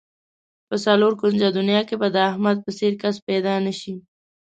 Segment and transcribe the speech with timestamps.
[0.67, 3.95] په څلور کونجه دنیا کې به د احمد په څېر کس پیدا نشي.